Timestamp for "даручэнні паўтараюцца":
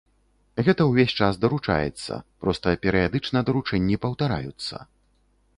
3.51-4.75